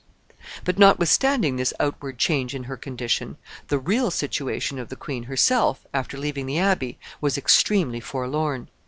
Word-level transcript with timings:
But, 0.65 0.79
notwithstanding 0.79 1.57
this 1.57 1.75
outward 1.79 2.17
change 2.17 2.55
in 2.55 2.63
her 2.63 2.75
condition, 2.75 3.37
the 3.67 3.77
real 3.77 4.09
situation 4.09 4.79
of 4.79 4.89
the 4.89 4.95
queen 4.95 5.25
herself, 5.25 5.85
after 5.93 6.17
leaving 6.17 6.47
the 6.47 6.57
Abbey, 6.57 6.97
was 7.21 7.37
extremely 7.37 7.99
forlorn. 7.99 8.69